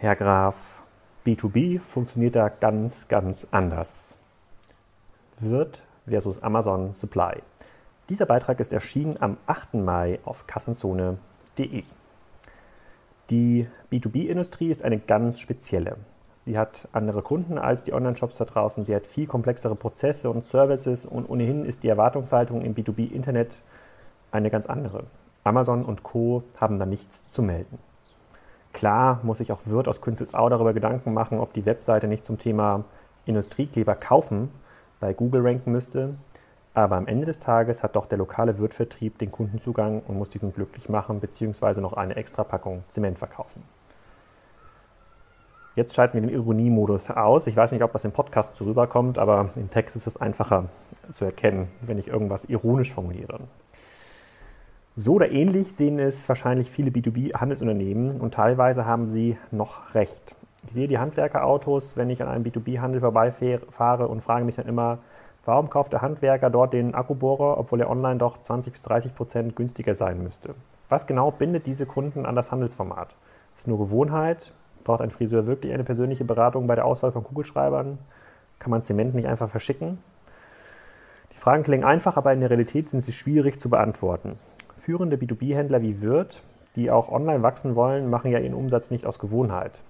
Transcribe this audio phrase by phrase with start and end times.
[0.00, 0.84] Herr Graf,
[1.26, 4.16] B2B funktioniert da ganz, ganz anders.
[5.40, 7.42] Wirt versus Amazon Supply.
[8.08, 9.74] Dieser Beitrag ist erschienen am 8.
[9.74, 11.82] Mai auf kassenzone.de.
[13.30, 15.96] Die B2B-Industrie ist eine ganz spezielle.
[16.44, 18.84] Sie hat andere Kunden als die Online-Shops da draußen.
[18.84, 23.62] Sie hat viel komplexere Prozesse und Services und ohnehin ist die Erwartungshaltung im B2B-Internet
[24.30, 25.06] eine ganz andere.
[25.42, 26.44] Amazon und Co.
[26.56, 27.80] haben da nichts zu melden.
[28.78, 32.38] Klar muss sich auch Wirt aus Künzelsau darüber Gedanken machen, ob die Webseite nicht zum
[32.38, 32.84] Thema
[33.26, 34.52] Industriekleber kaufen
[35.00, 36.14] bei Google ranken müsste.
[36.74, 40.54] Aber am Ende des Tages hat doch der lokale Wirtvertrieb den Kundenzugang und muss diesen
[40.54, 41.80] glücklich machen bzw.
[41.80, 43.64] noch eine extra Packung Zement verkaufen.
[45.74, 47.48] Jetzt schalten wir den Ironiemodus aus.
[47.48, 50.66] Ich weiß nicht, ob das im Podcast so rüberkommt, aber im Text ist es einfacher
[51.12, 53.40] zu erkennen, wenn ich irgendwas ironisch formuliere.
[55.00, 60.34] So oder ähnlich sehen es wahrscheinlich viele B2B-Handelsunternehmen und teilweise haben sie noch recht.
[60.66, 64.98] Ich sehe die Handwerkerautos, wenn ich an einem B2B-Handel vorbeifahre und frage mich dann immer,
[65.44, 69.54] warum kauft der Handwerker dort den Akkubohrer, obwohl er online doch 20 bis 30 Prozent
[69.54, 70.56] günstiger sein müsste?
[70.88, 73.14] Was genau bindet diese Kunden an das Handelsformat?
[73.54, 74.52] Ist es nur Gewohnheit?
[74.82, 77.98] Braucht ein Friseur wirklich eine persönliche Beratung bei der Auswahl von Kugelschreibern?
[78.58, 79.98] Kann man Zement nicht einfach verschicken?
[81.32, 84.40] Die Fragen klingen einfach, aber in der Realität sind sie schwierig zu beantworten.
[84.88, 86.42] Führende B2B-Händler wie Wirt,
[86.74, 89.82] die auch online wachsen wollen, machen ja ihren Umsatz nicht aus Gewohnheit.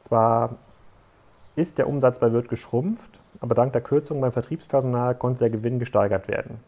[0.00, 0.56] Zwar
[1.54, 5.78] ist der Umsatz bei Wirt geschrumpft, aber dank der Kürzung beim Vertriebspersonal konnte der Gewinn
[5.78, 6.58] gesteigert werden.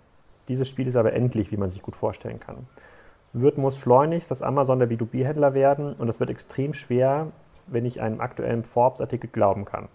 [0.46, 2.68] Dieses Spiel ist aber endlich, wie man sich gut vorstellen kann.
[3.32, 7.26] Wirt muss schleunigst das Amazon der B2B-Händler werden und das wird extrem schwer,
[7.66, 9.88] wenn ich einem aktuellen Forbes-Artikel glauben kann.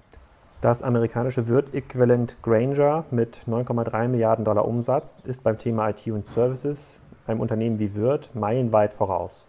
[0.60, 7.00] Das amerikanische Wirt-Äquivalent Granger mit 9,3 Milliarden Dollar Umsatz ist beim Thema IT und Services
[7.28, 9.46] einem Unternehmen wie Wirt meilenweit voraus.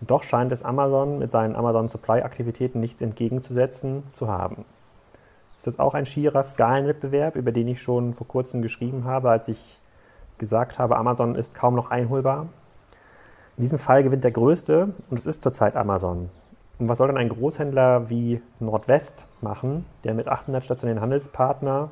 [0.00, 4.64] Und doch scheint es Amazon mit seinen Amazon Supply-Aktivitäten nichts entgegenzusetzen zu haben.
[5.58, 9.48] Ist das auch ein schierer Skalenwettbewerb, über den ich schon vor kurzem geschrieben habe, als
[9.48, 9.78] ich
[10.38, 12.48] gesagt habe, Amazon ist kaum noch einholbar?
[13.58, 16.30] In diesem Fall gewinnt der Größte und es ist zurzeit Amazon.
[16.78, 21.90] Und was soll dann ein Großhändler wie Nordwest machen, der mit 800 stationären Handelspartnern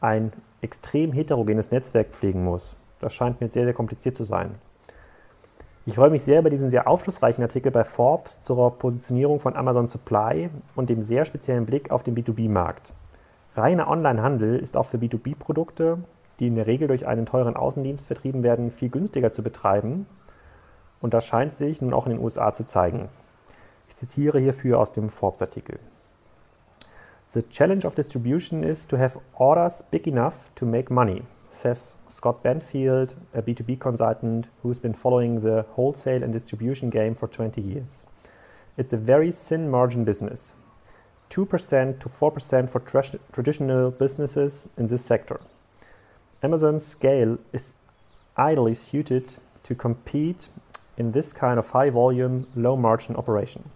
[0.00, 0.32] ein
[0.62, 2.74] extrem heterogenes Netzwerk pflegen muss?
[3.00, 4.54] Das scheint mir sehr, sehr kompliziert zu sein.
[5.86, 9.86] Ich freue mich sehr über diesen sehr aufschlussreichen Artikel bei Forbes zur Positionierung von Amazon
[9.86, 12.94] Supply und dem sehr speziellen Blick auf den B2B-Markt.
[13.54, 15.98] Reiner Onlinehandel ist auch für B2B-Produkte,
[16.40, 20.06] die in der Regel durch einen teuren Außendienst vertrieben werden, viel günstiger zu betreiben.
[21.02, 23.10] Und das scheint sich nun auch in den USA zu zeigen.
[23.88, 25.78] Ich zitiere hierfür aus dem Forbes-Artikel.
[27.28, 31.22] The challenge of distribution is to have orders big enough to make money
[31.54, 37.28] says Scott Benfield, a B2B consultant who's been following the wholesale and distribution game for
[37.28, 38.02] 20 years.
[38.76, 40.52] It's a very thin margin business
[41.30, 45.40] 2% to 4% for tra- traditional businesses in this sector.
[46.42, 47.74] Amazon's scale is
[48.38, 50.48] ideally suited to compete
[50.96, 53.70] in this kind of high volume, low margin operation.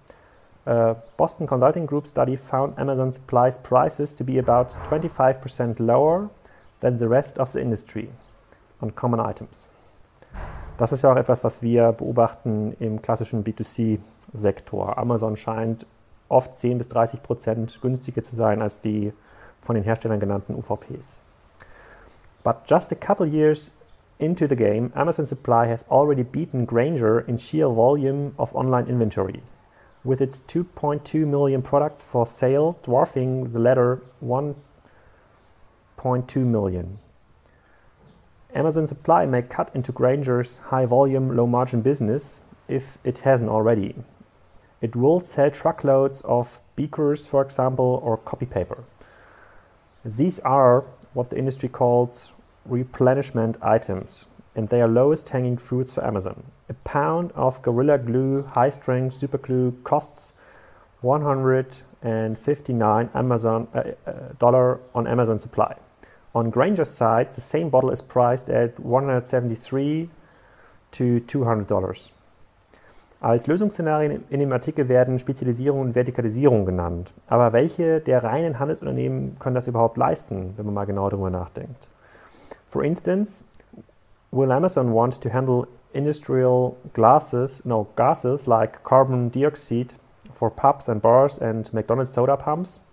[0.67, 6.29] A Boston Consulting Group study found Amazon supplies prices to be about 25% lower
[6.81, 8.11] than the rest of the industry
[8.81, 9.71] on common items.
[10.77, 14.97] Das ist ja auch etwas, was wir beobachten im klassischen B2C-Sektor.
[14.97, 15.87] Amazon scheint
[16.29, 19.13] oft 10 bis 30 Prozent günstiger zu sein als die
[19.61, 21.21] von den Herstellern genannten UVPs.
[22.45, 23.73] But just a couple years
[24.19, 29.43] into the game, Amazon Supply has already beaten Granger in sheer volume of online inventory,
[30.05, 34.55] with its 2.2 million products for sale dwarfing the latter 1
[35.99, 36.99] 0.2 million.
[38.55, 43.95] Amazon Supply may cut into Granger's high volume, low margin business if it hasn't already.
[44.81, 48.85] It will sell truckloads of beakers, for example, or copy paper.
[50.05, 52.33] These are what the industry calls
[52.65, 56.45] replenishment items, and they are lowest hanging fruits for Amazon.
[56.69, 60.33] A pound of Gorilla Glue high strength super glue costs
[61.01, 65.75] 159 Amazon uh, uh, dollar on Amazon Supply.
[66.35, 70.11] On Granger's side, the same bottle is priced at 173
[70.93, 72.13] to 200 Dollars.
[73.21, 77.13] Als Lösungsszenarien in dem Artikel werden Spezialisierung und Vertikalisierung genannt.
[77.27, 81.89] Aber welche der reinen Handelsunternehmen können das überhaupt leisten, wenn man mal genau darüber nachdenkt?
[82.69, 83.45] For instance,
[84.31, 89.95] will Amazon want to handle industrial glasses, no, gases like carbon dioxide
[90.33, 92.85] for pubs and bars and McDonald's soda pumps?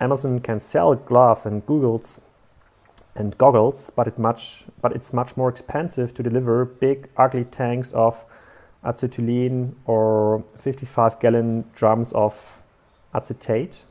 [0.00, 2.20] Amazon can sell gloves and Google's
[3.18, 7.92] and goggles, but, it much, but it's much more expensive to deliver big, ugly tanks
[7.92, 8.24] of
[8.84, 12.62] acetylene or 55 gallon drums of
[13.12, 13.84] acetate.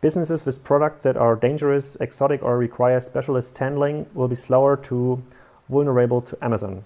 [0.00, 5.22] Businesses with products that are dangerous, exotic, or require specialist handling will be slower to
[5.68, 6.84] vulnerable to Amazon,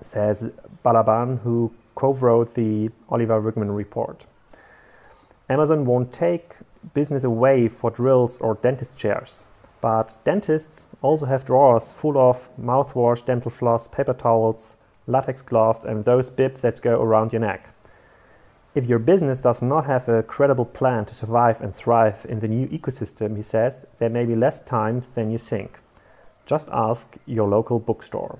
[0.00, 0.52] says
[0.84, 4.26] Balaban, who co wrote the Oliver Wigman report.
[5.48, 6.54] Amazon won't take
[6.94, 9.46] business away for drills or dentist chairs,
[9.84, 14.76] but dentists also have drawers full of mouthwash, dental floss, paper towels,
[15.06, 17.68] latex gloves, and those bibs that go around your neck.
[18.74, 22.48] If your business does not have a credible plan to survive and thrive in the
[22.48, 25.78] new ecosystem, he says, there may be less time than you think.
[26.46, 28.38] Just ask your local bookstore.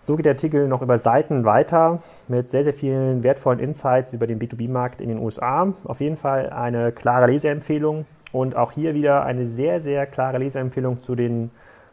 [0.00, 4.26] So geht der Artikel noch über Seiten weiter mit sehr, sehr vielen wertvollen Insights über
[4.26, 5.72] den B2B-Markt in den USA.
[5.84, 11.02] Auf jeden Fall eine klare Leseempfehlung und auch hier wieder eine sehr, sehr klare Leseempfehlung
[11.02, 11.50] zu den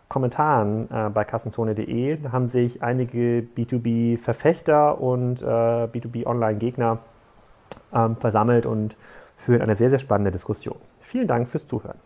[0.08, 2.18] Kommentaren äh, bei kassenzone.de.
[2.18, 7.00] Da haben sich einige B2B-Verfechter und äh, B2B-Online-Gegner
[7.94, 8.96] ähm, versammelt und
[9.36, 10.78] führen eine sehr, sehr spannende Diskussion.
[11.00, 11.98] Vielen Dank fürs Zuhören.